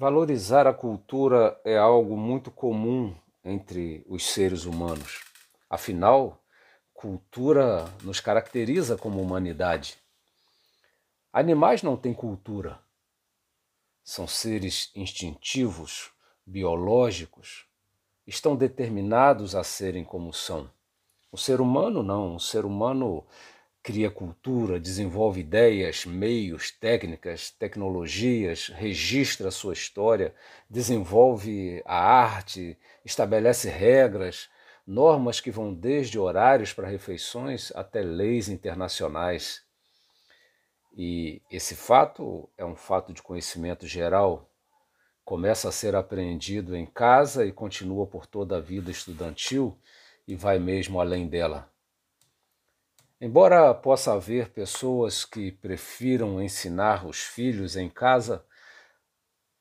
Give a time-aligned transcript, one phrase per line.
[0.00, 3.14] Valorizar a cultura é algo muito comum
[3.44, 5.20] entre os seres humanos.
[5.68, 6.42] Afinal,
[6.94, 9.98] cultura nos caracteriza como humanidade.
[11.30, 12.80] Animais não têm cultura.
[14.02, 16.10] São seres instintivos,
[16.46, 17.66] biológicos,
[18.26, 20.70] estão determinados a serem como são.
[21.30, 23.26] O ser humano não, o ser humano
[23.82, 30.34] cria cultura, desenvolve ideias, meios, técnicas, tecnologias, registra sua história,
[30.68, 34.50] desenvolve a arte, estabelece regras,
[34.86, 39.62] normas que vão desde horários para refeições até leis internacionais.
[40.94, 44.50] E esse fato é um fato de conhecimento geral,
[45.24, 49.78] começa a ser apreendido em casa e continua por toda a vida estudantil
[50.26, 51.70] e vai mesmo além dela.
[53.22, 58.42] Embora possa haver pessoas que prefiram ensinar os filhos em casa,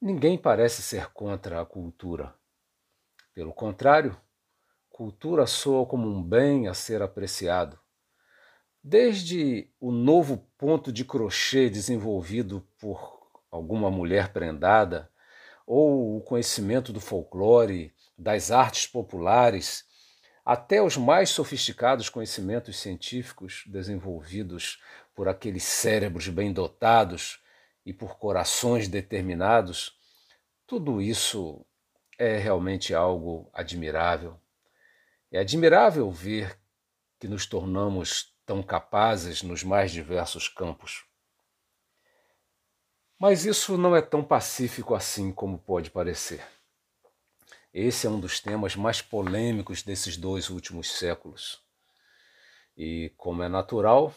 [0.02, 2.34] ninguém parece ser contra a cultura.
[3.34, 4.16] Pelo contrário,
[4.90, 7.78] cultura soa como um bem a ser apreciado.
[8.82, 15.12] Desde o novo ponto de crochê desenvolvido por alguma mulher prendada,
[15.68, 19.84] ou o conhecimento do folclore, das artes populares,
[20.52, 24.82] até os mais sofisticados conhecimentos científicos desenvolvidos
[25.14, 27.40] por aqueles cérebros bem dotados
[27.86, 29.96] e por corações determinados,
[30.66, 31.64] tudo isso
[32.18, 34.42] é realmente algo admirável.
[35.32, 36.60] É admirável ver
[37.20, 41.06] que nos tornamos tão capazes nos mais diversos campos.
[43.20, 46.44] Mas isso não é tão pacífico assim como pode parecer.
[47.74, 51.62] Esse é um dos temas mais polêmicos desses dois últimos séculos.
[52.76, 54.14] E, como é natural,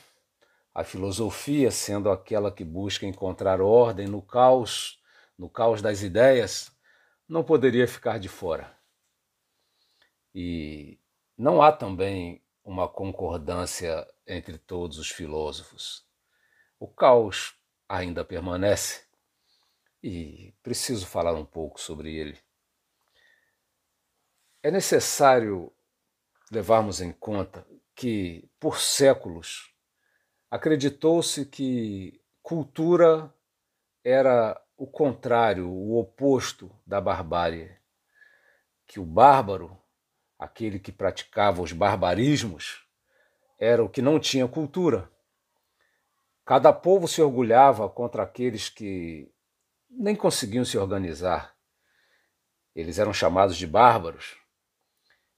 [0.74, 4.98] a filosofia, sendo aquela que busca encontrar ordem no caos,
[5.38, 6.72] no caos das ideias,
[7.28, 8.74] não poderia ficar de fora.
[10.34, 10.98] E
[11.36, 16.06] não há também uma concordância entre todos os filósofos.
[16.80, 17.54] O caos
[17.86, 19.04] ainda permanece
[20.02, 22.38] e preciso falar um pouco sobre ele.
[24.62, 25.72] É necessário
[26.48, 29.74] levarmos em conta que, por séculos,
[30.48, 33.34] acreditou-se que cultura
[34.04, 37.76] era o contrário, o oposto da barbárie,
[38.86, 39.76] que o bárbaro,
[40.38, 42.86] aquele que praticava os barbarismos,
[43.58, 45.10] era o que não tinha cultura.
[46.44, 49.28] Cada povo se orgulhava contra aqueles que
[49.90, 51.56] nem conseguiam se organizar.
[52.74, 54.41] Eles eram chamados de bárbaros.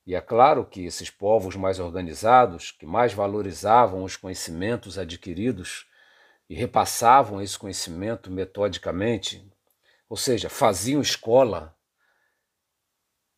[0.06, 5.86] E é claro que esses povos mais organizados, que mais valorizavam os conhecimentos adquiridos
[6.48, 9.50] e repassavam esse conhecimento metodicamente,
[10.08, 11.74] ou seja, faziam escola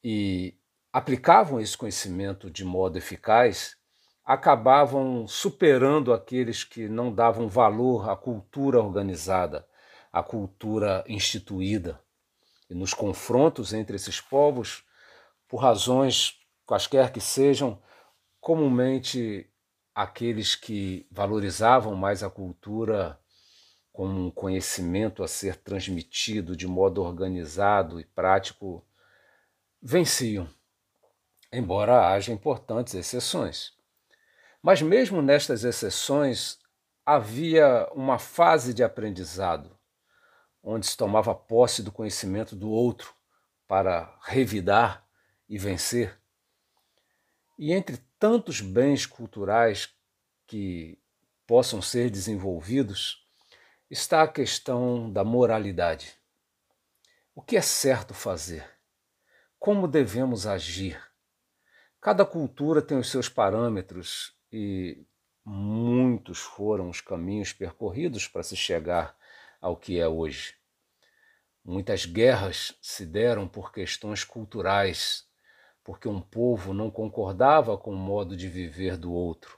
[0.03, 0.59] e
[0.93, 3.77] aplicavam esse conhecimento de modo eficaz,
[4.25, 9.69] acabavam superando aqueles que não davam valor à cultura organizada,
[10.13, 12.01] à cultura instituída.
[12.69, 14.85] E nos confrontos entre esses povos,
[15.47, 17.81] por razões quaisquer que sejam,
[18.41, 19.49] comumente
[19.95, 23.19] aqueles que valorizavam mais a cultura
[23.93, 28.87] como um conhecimento a ser transmitido de modo organizado e prático,
[29.81, 30.47] venciam,
[31.51, 33.73] embora haja importantes exceções.
[34.61, 36.59] Mas mesmo nestas exceções,
[37.07, 39.79] havia uma fase de aprendizado,
[40.63, 43.15] onde se tomava posse do conhecimento do outro
[43.67, 45.07] para revidar
[45.49, 46.21] e vencer.
[47.59, 49.89] E entre tantos bens culturais
[50.47, 50.99] que
[51.47, 53.25] possam ser desenvolvidos,
[53.91, 56.15] está a questão da moralidade.
[57.35, 58.69] O que é certo fazer?
[59.59, 61.01] Como devemos agir?
[62.01, 65.05] Cada cultura tem os seus parâmetros e
[65.45, 69.17] muitos foram os caminhos percorridos para se chegar
[69.61, 70.55] ao que é hoje.
[71.65, 75.26] Muitas guerras se deram por questões culturais
[75.87, 79.57] porque um povo não concordava com o modo de viver do outro.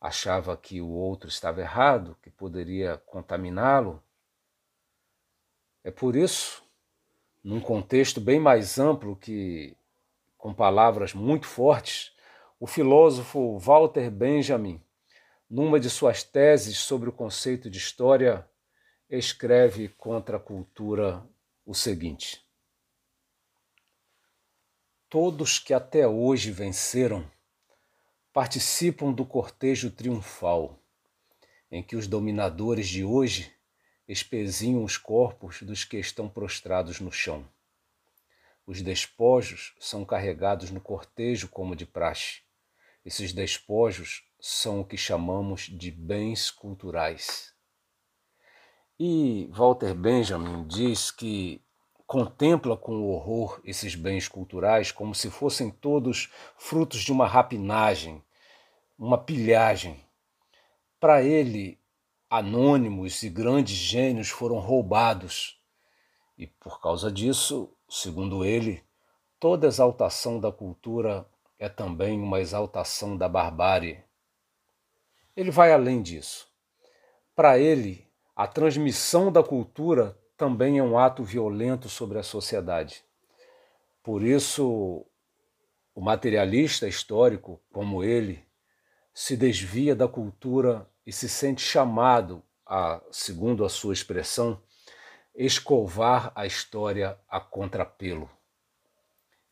[0.00, 4.00] Achava que o outro estava errado, que poderia contaminá-lo.
[5.82, 6.62] É por isso,
[7.42, 9.76] num contexto bem mais amplo que
[10.38, 12.14] com palavras muito fortes,
[12.60, 14.80] o filósofo Walter Benjamin,
[15.50, 18.48] numa de suas teses sobre o conceito de história,
[19.10, 21.26] escreve contra a cultura
[21.66, 22.40] o seguinte:
[25.10, 27.28] Todos que até hoje venceram
[28.32, 30.78] participam do cortejo triunfal,
[31.68, 33.52] em que os dominadores de hoje
[34.06, 37.44] espezinham os corpos dos que estão prostrados no chão.
[38.64, 42.42] Os despojos são carregados no cortejo como de praxe.
[43.04, 47.52] Esses despojos são o que chamamos de bens culturais.
[48.96, 51.60] E Walter Benjamin diz que
[52.10, 58.20] contempla com horror esses bens culturais como se fossem todos frutos de uma rapinagem,
[58.98, 60.04] uma pilhagem.
[60.98, 61.78] Para ele,
[62.28, 65.62] anônimos e grandes gênios foram roubados.
[66.36, 68.82] E por causa disso, segundo ele,
[69.38, 71.24] toda exaltação da cultura
[71.60, 74.02] é também uma exaltação da barbárie.
[75.36, 76.48] Ele vai além disso.
[77.36, 78.04] Para ele,
[78.34, 83.04] a transmissão da cultura também é um ato violento sobre a sociedade.
[84.02, 85.04] Por isso,
[85.94, 88.42] o materialista histórico, como ele,
[89.12, 94.58] se desvia da cultura e se sente chamado a, segundo a sua expressão,
[95.34, 98.30] escovar a história a contrapelo.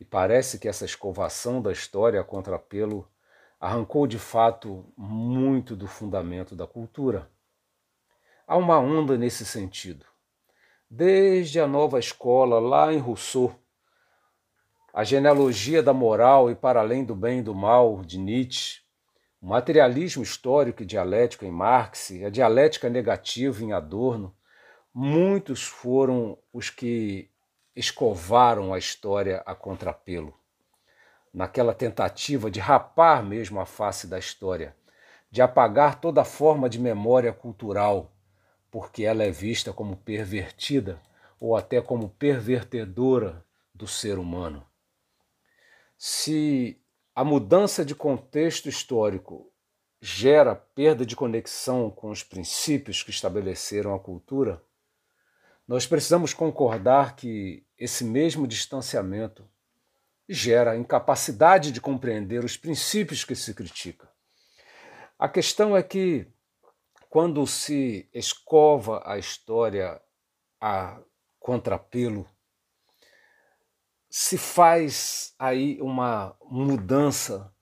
[0.01, 3.07] E parece que essa escovação da história a contrapelo
[3.61, 7.31] arrancou de fato muito do fundamento da cultura.
[8.47, 10.07] Há uma onda nesse sentido.
[10.91, 13.55] Desde a nova escola, lá em Rousseau,
[14.95, 18.81] a genealogia da moral e para além do bem e do mal de Nietzsche,
[19.39, 24.35] o materialismo histórico e dialético em Marx, a dialética negativa em Adorno,
[24.95, 27.31] muitos foram os que
[27.77, 30.33] escovaram a história a contrapelo.
[31.35, 34.75] Naquela tentativa de rapar mesmo a face da história,
[35.31, 38.11] de apagar toda forma de memória cultural,
[38.71, 41.01] porque ela é vista como pervertida
[41.41, 43.45] ou até como pervertedora
[43.75, 44.67] do ser humano.
[45.97, 46.81] Se
[47.15, 49.53] a mudança de contexto histórico
[50.01, 54.63] gera perda de conexão com os princípios que estabeleceram a cultura,
[55.67, 59.49] nós precisamos concordar que esse mesmo distanciamento
[60.29, 64.09] gera incapacidade de compreender os princípios que se critica.
[65.19, 66.27] A questão é que,
[67.09, 70.01] quando se escova a história
[70.61, 71.01] a
[71.39, 72.29] contrapelo,
[74.11, 77.55] se faz aí uma mudança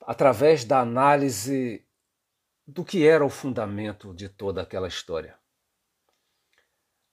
[0.00, 1.86] através da análise
[2.66, 5.38] do que era o fundamento de toda aquela história.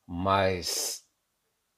[0.06, 1.06] Mas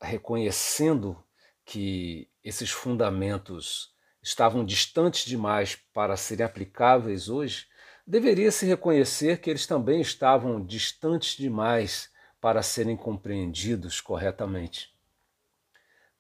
[0.02, 1.22] reconhecendo
[1.66, 7.68] que esses fundamentos estavam distantes demais para serem aplicáveis hoje,
[8.06, 14.94] deveria se reconhecer que eles também estavam distantes demais para serem compreendidos corretamente.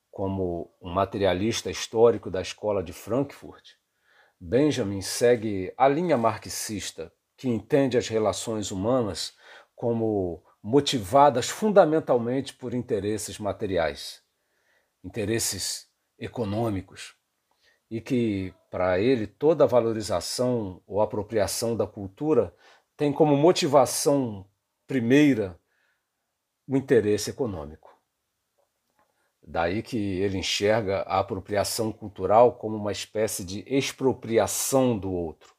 [0.09, 3.73] Como um materialista histórico da escola de Frankfurt,
[4.39, 9.35] Benjamin segue a linha marxista, que entende as relações humanas
[9.75, 14.23] como motivadas fundamentalmente por interesses materiais,
[15.03, 15.87] interesses
[16.17, 17.15] econômicos
[17.89, 22.53] e que, para ele, toda valorização ou apropriação da cultura
[22.97, 24.45] tem como motivação
[24.87, 25.59] primeira
[26.67, 27.95] o interesse econômico.
[29.47, 35.53] Daí que ele enxerga a apropriação cultural como uma espécie de expropriação do outro,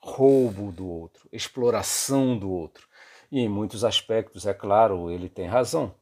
[0.00, 2.88] roubo do outro, exploração do outro.
[3.30, 5.94] E em muitos aspectos, é claro, ele tem razão.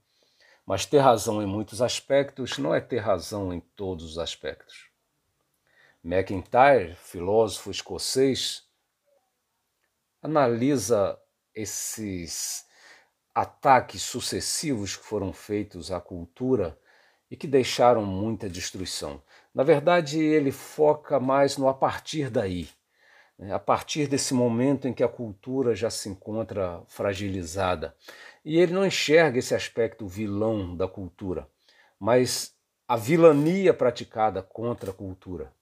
[0.65, 4.90] Mas ter razão em muitos aspectos não é ter razão em todos os aspectos.
[6.03, 8.65] McIntyre, filósofo escocês,
[10.23, 11.19] analisa
[11.55, 12.65] esses
[13.35, 16.79] ataques sucessivos que foram feitos à cultura
[17.31, 19.23] e que deixaram muita destruição.
[19.55, 22.69] Na verdade, ele foca mais no a partir daí,
[23.39, 23.53] né?
[23.53, 27.95] a partir desse momento em que a cultura já se encontra fragilizada.
[28.45, 31.49] E ele não enxerga esse aspecto vilão da cultura,
[31.99, 32.55] mas
[32.89, 35.53] a vilania praticada contra a cultura.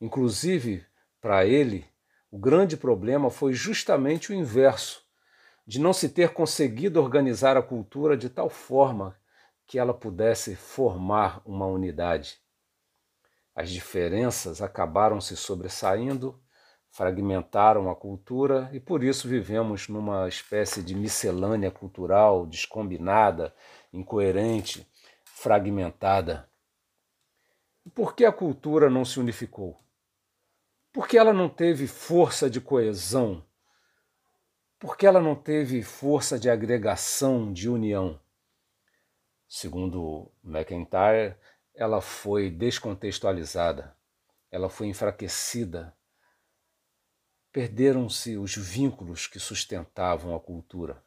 [0.00, 0.84] Inclusive,
[1.20, 1.86] para ele,
[2.30, 5.02] o grande problema foi justamente o inverso,
[5.66, 9.16] de não se ter conseguido organizar a cultura de tal forma
[9.66, 12.40] que ela pudesse formar uma unidade.
[13.54, 16.40] As diferenças acabaram se sobressaindo
[16.90, 23.54] fragmentaram a cultura e por isso vivemos numa espécie de miscelânea cultural descombinada,
[23.92, 24.86] incoerente,
[25.24, 26.48] fragmentada.
[27.84, 29.78] E por que a cultura não se unificou?
[30.92, 33.44] Porque ela não teve força de coesão?
[34.78, 38.20] Porque ela não teve força de agregação, de união?
[39.48, 41.36] Segundo McIntyre,
[41.74, 43.96] ela foi descontextualizada,
[44.50, 45.96] ela foi enfraquecida,
[47.50, 51.02] Perderam-se os vínculos que sustentavam a cultura.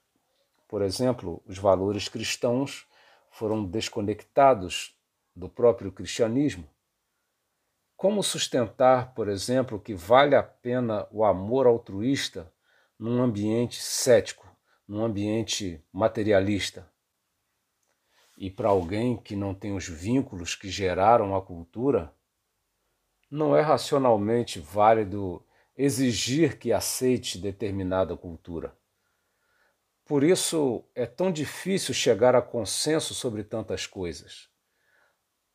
[0.67, 2.87] Por exemplo, os valores cristãos
[3.29, 4.97] foram desconectados
[5.35, 6.67] do próprio cristianismo.
[8.01, 12.51] Como sustentar, por exemplo, que vale a pena o amor altruísta
[12.97, 14.49] num ambiente cético,
[14.87, 16.91] num ambiente materialista?
[18.35, 22.11] E para alguém que não tem os vínculos que geraram a cultura,
[23.29, 25.45] não é racionalmente válido
[25.77, 28.75] exigir que aceite determinada cultura.
[30.05, 34.49] Por isso é tão difícil chegar a consenso sobre tantas coisas,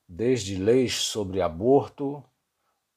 [0.09, 2.25] desde leis sobre aborto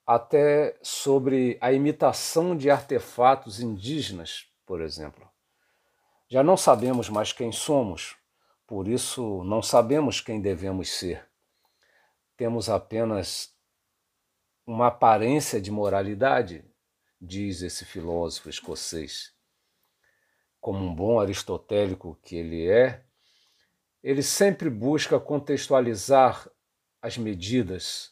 [0.09, 5.29] até sobre a imitação de artefatos indígenas, por exemplo.
[6.27, 8.17] Já não sabemos mais quem somos,
[8.65, 11.29] por isso não sabemos quem devemos ser.
[12.35, 13.55] Temos apenas
[14.65, 16.65] uma aparência de moralidade,
[17.21, 19.31] diz esse filósofo escocês.
[20.59, 23.05] Como um bom aristotélico que ele é,
[24.01, 26.49] ele sempre busca contextualizar
[26.99, 28.11] as medidas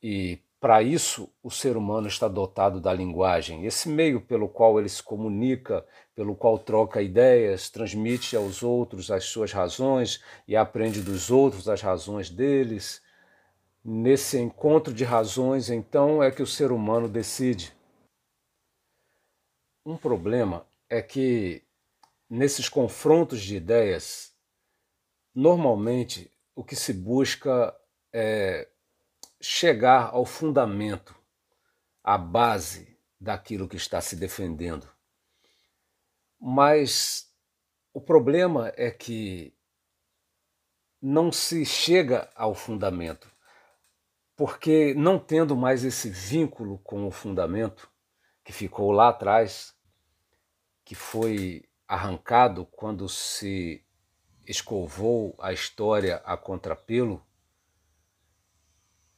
[0.00, 4.88] e para isso, o ser humano está dotado da linguagem, esse meio pelo qual ele
[4.88, 11.30] se comunica, pelo qual troca ideias, transmite aos outros as suas razões e aprende dos
[11.30, 13.00] outros as razões deles.
[13.84, 17.72] Nesse encontro de razões, então, é que o ser humano decide.
[19.84, 21.62] Um problema é que,
[22.28, 24.34] nesses confrontos de ideias,
[25.32, 27.72] normalmente o que se busca
[28.12, 28.66] é
[29.40, 31.14] chegar ao fundamento,
[32.02, 34.88] à base daquilo que está se defendendo.
[36.38, 37.32] Mas
[37.92, 39.54] o problema é que
[41.00, 43.30] não se chega ao fundamento,
[44.34, 47.90] porque não tendo mais esse vínculo com o fundamento
[48.44, 49.74] que ficou lá atrás,
[50.84, 53.84] que foi arrancado quando se
[54.46, 57.25] escovou a história a contrapelo,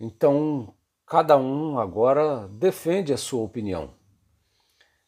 [0.00, 0.72] então,
[1.04, 3.94] cada um agora defende a sua opinião.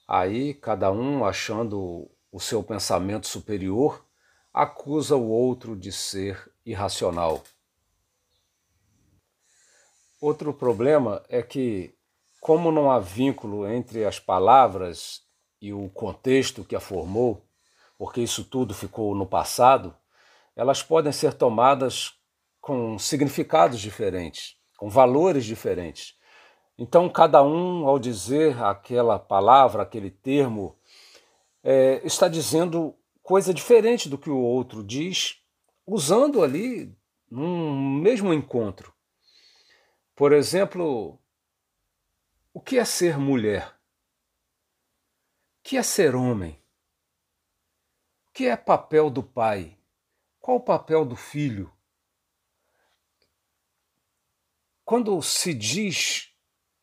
[0.07, 4.05] Aí, cada um achando o seu pensamento superior,
[4.53, 7.45] acusa o outro de ser irracional.
[10.21, 11.95] Outro problema é que,
[12.41, 15.23] como não há vínculo entre as palavras
[15.63, 17.47] e o contexto que a formou,
[17.97, 19.97] porque isso tudo ficou no passado,
[20.57, 22.19] elas podem ser tomadas
[22.61, 26.19] com significados diferentes com valores diferentes.
[26.79, 30.75] Então, cada um, ao dizer aquela palavra, aquele termo,
[31.63, 35.45] é, está dizendo coisa diferente do que o outro diz,
[35.87, 36.97] usando ali
[37.31, 38.95] num mesmo encontro.
[40.17, 41.21] Por exemplo,
[42.55, 43.77] o que é ser mulher?
[45.59, 46.59] O que é ser homem?
[48.29, 49.77] O que é papel do pai?
[50.41, 51.71] Qual o papel do filho?
[54.91, 56.33] Quando se diz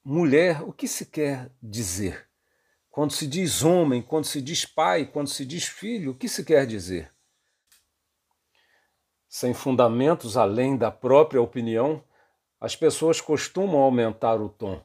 [0.01, 2.29] mulher, o que se quer dizer?
[2.89, 6.45] Quando se diz homem, quando se diz pai, quando se diz filho, o que se
[6.45, 7.11] quer dizer?
[9.27, 12.01] Sem fundamentos além da própria opinião,
[12.61, 14.81] as pessoas costumam aumentar o tom.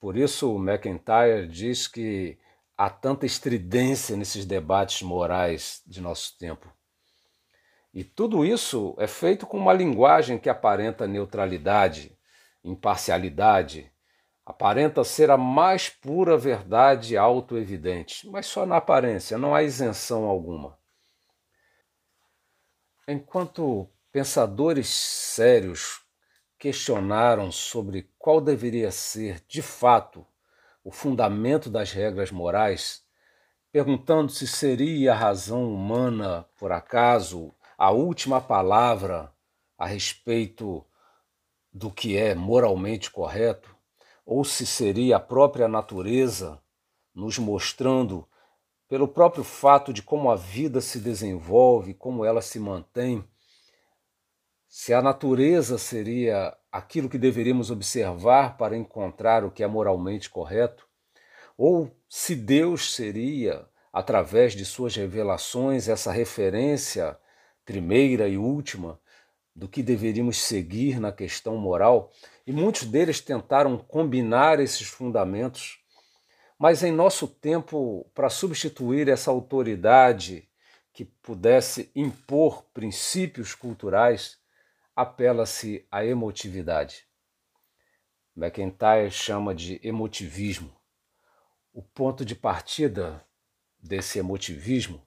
[0.00, 2.38] Por isso, McIntyre diz que
[2.74, 6.72] há tanta estridência nesses debates morais de nosso tempo.
[7.92, 12.16] E tudo isso é feito com uma linguagem que aparenta neutralidade,
[12.64, 13.92] imparcialidade,
[14.44, 20.78] aparenta ser a mais pura verdade auto-evidente, mas só na aparência, não há isenção alguma.
[23.06, 26.02] Enquanto pensadores sérios
[26.58, 30.24] questionaram sobre qual deveria ser, de fato,
[30.84, 33.04] o fundamento das regras morais,
[33.72, 39.32] perguntando se seria a razão humana, por acaso, a última palavra
[39.76, 40.86] a respeito
[41.72, 43.74] do que é moralmente correto,
[44.24, 46.60] ou se seria a própria natureza
[47.14, 48.28] nos mostrando,
[48.88, 53.24] pelo próprio fato de como a vida se desenvolve, como ela se mantém,
[54.68, 60.86] se a natureza seria aquilo que deveríamos observar para encontrar o que é moralmente correto,
[61.58, 67.18] ou se Deus seria, através de suas revelações, essa referência
[67.64, 68.98] primeira e última
[69.54, 72.10] do que deveríamos seguir na questão moral,
[72.46, 75.78] e muitos deles tentaram combinar esses fundamentos,
[76.58, 80.48] mas em nosso tempo, para substituir essa autoridade
[80.92, 84.38] que pudesse impor princípios culturais,
[84.94, 87.06] apela-se à emotividade.
[88.36, 90.74] McIntyre chama de emotivismo.
[91.72, 93.26] O ponto de partida
[93.78, 95.06] desse emotivismo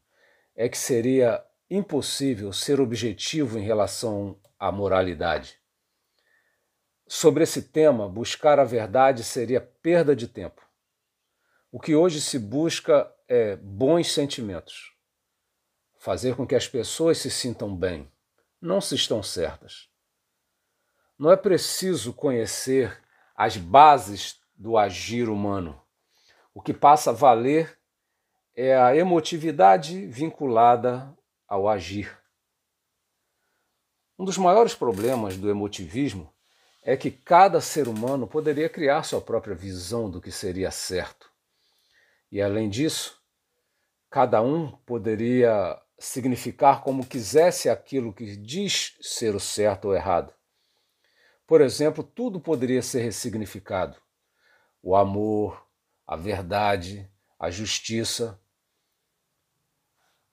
[0.55, 5.60] é que seria impossível ser objetivo em relação à moralidade.
[7.07, 10.62] Sobre esse tema, buscar a verdade seria perda de tempo.
[11.72, 14.93] O que hoje se busca é bons sentimentos,
[15.98, 18.12] fazer com que as pessoas se sintam bem,
[18.62, 19.89] não se estão certas.
[21.17, 23.01] Não é preciso conhecer
[23.36, 25.81] as bases do agir humano.
[26.53, 27.77] O que passa a valer
[28.55, 31.15] é a emotividade vinculada
[31.47, 32.17] ao agir.
[34.17, 36.33] Um dos maiores problemas do emotivismo
[36.81, 41.29] é que cada ser humano poderia criar sua própria visão do que seria certo.
[42.31, 43.19] E além disso,
[44.09, 50.33] cada um poderia significar como quisesse aquilo que diz ser o certo ou errado.
[51.47, 53.97] Por exemplo, tudo poderia ser ressignificado:
[54.81, 55.65] o amor,
[56.05, 57.09] a verdade,
[57.39, 58.39] a justiça.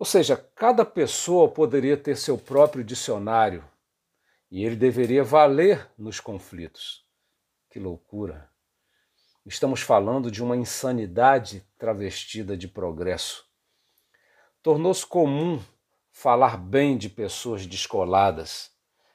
[0.03, 3.65] Ou seja, cada pessoa poderia ter seu próprio dicionário
[4.51, 7.07] e ele deveria valer nos conflitos.
[7.71, 8.51] Que loucura!
[9.47, 13.49] Estamos falando de uma insanidade travestida de progresso.
[14.61, 15.63] Tornou-se comum
[16.11, 18.73] falar bem de pessoas descoladas.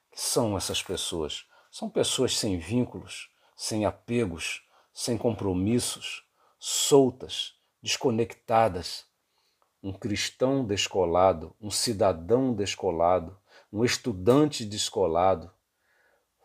[0.10, 1.50] Que são essas pessoas?
[1.70, 6.26] São pessoas sem vínculos, sem apegos, sem compromissos,
[6.58, 9.07] soltas, desconectadas.
[9.88, 13.40] Um cristão descolado, um cidadão descolado,
[13.72, 15.50] um estudante descolado.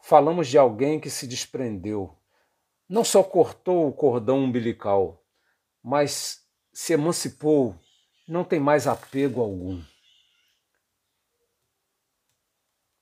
[0.01, 2.17] Falamos de alguém que se desprendeu,
[2.89, 5.27] não só cortou o cordão umbilical,
[5.83, 7.75] mas se emancipou,
[8.29, 9.83] não tem mais apego algum.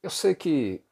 [0.03, 0.83] Eu sei que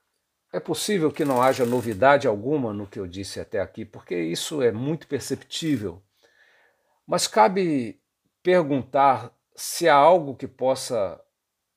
[0.52, 4.60] é possível que não haja novidade alguma no que eu disse até aqui, porque isso
[4.60, 6.02] é muito perceptível.
[7.06, 7.98] Mas cabe
[8.42, 11.20] perguntar se há algo que possa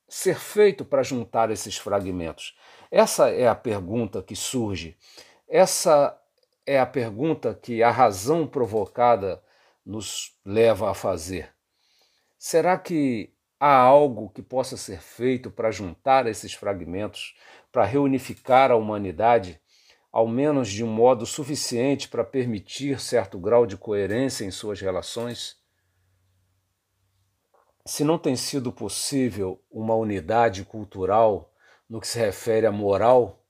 [0.07, 2.55] ser feito para juntar esses fragmentos.
[2.91, 4.95] Essa é a pergunta que surge.
[5.47, 6.15] Essa
[6.63, 9.41] é a pergunta que a razão provocada
[9.83, 11.49] nos leva a fazer.
[12.37, 17.35] Será que há algo que possa ser feito para juntar esses fragmentos,
[17.71, 19.59] para reunificar a humanidade,
[20.11, 25.60] ao menos de um modo suficiente para permitir certo grau de coerência em suas relações?
[27.85, 31.51] Se não tem sido possível uma unidade cultural
[31.89, 33.43] no que se refere à moral,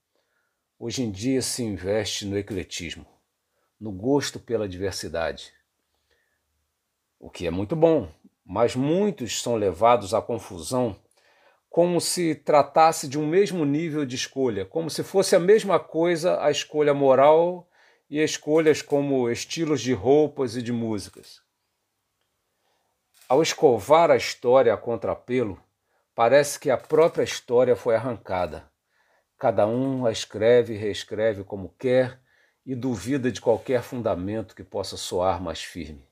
[0.79, 3.05] hoje em dia se investe no ecletismo,
[3.79, 5.51] no gosto pela diversidade.
[7.19, 8.09] O que é muito bom,
[8.45, 10.95] mas muitos são levados à confusão
[11.69, 16.41] como se tratasse de um mesmo nível de escolha, como se fosse a mesma coisa
[16.41, 17.69] a escolha moral
[18.09, 21.40] e escolhas como estilos de roupas e de músicas.
[23.31, 25.57] Ao escovar a história a contrapelo,
[26.13, 28.69] parece que a própria história foi arrancada
[29.37, 32.21] Cada um a escreve e reescreve como quer
[32.65, 36.05] e duvida de qualquer fundamento que possa soar mais firme.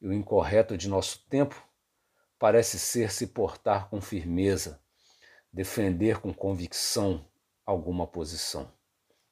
[0.00, 1.60] E o incorreto de nosso tempo
[2.38, 4.80] parece ser se portar com firmeza,
[5.52, 7.28] defender com convicção
[7.66, 8.70] alguma posição.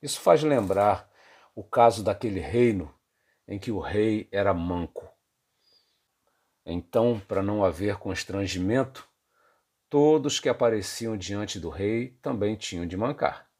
[0.02, 1.08] Isso faz lembrar
[1.54, 2.92] o caso daquele reino
[3.46, 5.08] em que o rei era manco.
[6.64, 9.08] Então, para não haver constrangimento,
[9.88, 13.50] todos que apareciam diante do rei também tinham de mancar.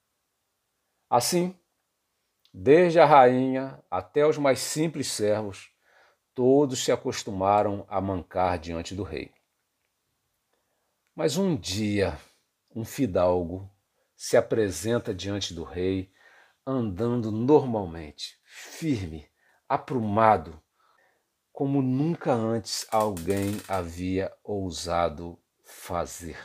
[1.11, 1.59] Assim,
[2.55, 5.71] desde a rainha até os mais simples servos,
[6.35, 9.33] todos se acostumaram a mancar diante do rei.
[11.15, 12.19] Mas um dia,
[12.75, 13.71] um fidalgo
[14.17, 16.12] se apresenta diante do rei,
[16.65, 19.29] andando normalmente, firme,
[19.69, 20.62] aprumado,
[21.53, 26.38] como nunca antes alguém havia ousado fazer.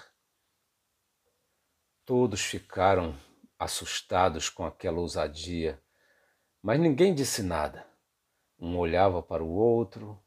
[2.06, 3.18] Todos ficaram
[3.58, 5.82] assustados com aquela ousadia,
[6.62, 7.88] mas ninguém disse nada.
[8.60, 10.22] Um olhava para o outro.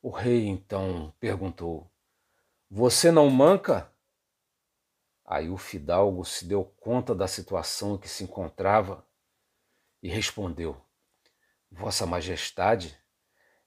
[0.00, 1.90] O rei então perguntou:
[2.70, 3.92] Você não manca?
[5.24, 9.04] Aí o fidalgo se deu conta da situação em que se encontrava
[10.00, 10.80] e respondeu:
[11.70, 12.96] Vossa Majestade,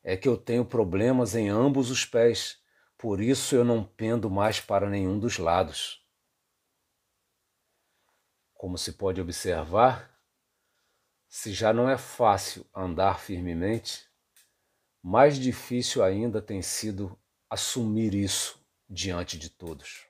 [0.04, 2.60] é que eu tenho problemas em ambos os pés
[3.00, 6.06] por isso eu não pendo mais para nenhum dos lados.
[8.54, 10.20] Como se pode observar,
[11.30, 14.06] se já não é fácil andar firmemente,
[15.02, 17.18] mais difícil ainda tem sido
[17.50, 20.06] assumir isso diante de todos.